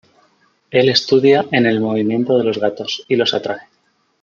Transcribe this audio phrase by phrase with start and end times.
[0.71, 3.67] Él estudia en el movimiento de los gatos y los atrae.